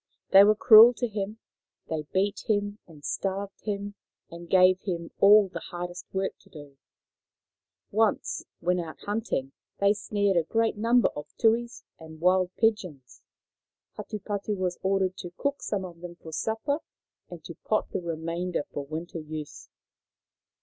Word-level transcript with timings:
They 0.31 0.43
were 0.43 0.55
cruel 0.55 0.95
to 0.95 1.07
him. 1.07 1.37
They 1.87 2.07
beat 2.11 2.45
him 2.49 2.79
and 2.87 3.05
starved 3.05 3.61
him 3.65 3.93
and 4.31 4.49
gave 4.49 4.79
him 4.81 5.11
all 5.19 5.47
the 5.47 5.59
hardest 5.59 6.07
work 6.11 6.35
to 6.39 6.49
do. 6.49 6.77
Once, 7.91 8.43
when 8.61 8.79
out 8.79 8.97
hunting, 9.01 9.51
they 9.77 9.93
snared 9.93 10.37
a 10.37 10.43
great 10.43 10.75
number 10.75 11.09
of 11.09 11.31
tuis 11.37 11.83
and 11.99 12.19
wild 12.19 12.49
pigeons. 12.55 13.21
Hatupatu 13.95 14.57
was 14.57 14.79
ordered 14.81 15.17
to 15.17 15.33
cook 15.37 15.61
some 15.61 15.85
of 15.85 16.01
them 16.01 16.15
for 16.15 16.33
supper 16.33 16.79
and 17.29 17.43
to 17.43 17.53
pot 17.53 17.91
the 17.91 18.01
remainder 18.01 18.63
for 18.71 18.83
winter 18.87 19.19
use. 19.19 19.69